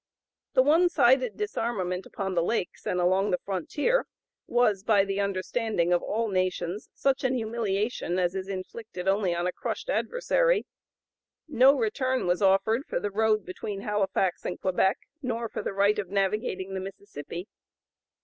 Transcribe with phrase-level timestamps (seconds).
[0.53, 4.07] The one sided disarmament upon the lakes and along the frontier
[4.47, 7.37] was, by the understanding of all nations, such an (p.
[7.37, 10.65] 080) humiliation as is inflicted only on a crushed adversary.
[11.47, 15.99] No return was offered for the road between Halifax and Quebec; nor for the right
[15.99, 17.47] of navigating the Mississippi.